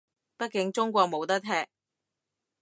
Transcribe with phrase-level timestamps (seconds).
[0.39, 1.49] 畢竟中國冇得踢